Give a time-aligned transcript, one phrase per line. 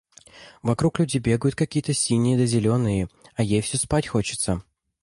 [0.63, 4.63] Вокруг люди бегают какие-то синие да зеленые, а ей всё спать хочется.